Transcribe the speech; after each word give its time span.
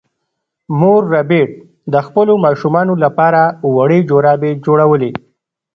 مور 0.79 1.01
ربیټ 1.15 1.51
د 1.93 1.95
خپلو 2.07 2.33
ماشومانو 2.45 2.93
لپاره 3.03 3.41
وړې 3.75 3.99
جرابې 4.09 4.51
جوړولې 4.65 5.11